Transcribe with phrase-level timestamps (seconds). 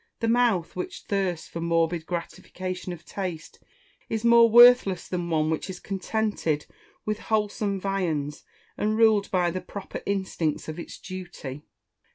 [0.19, 3.59] The Mouth which thirsts for morbid gratification of taste,
[4.09, 6.65] is more worthless than one which is contented
[7.05, 8.43] with wholesome viands,
[8.79, 11.67] and ruled by the proper instincts of its duty.